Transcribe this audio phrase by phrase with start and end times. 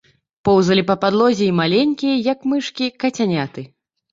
[0.47, 3.61] Поўзалі па падлозе і маленькія, як мышкі, кацяняты.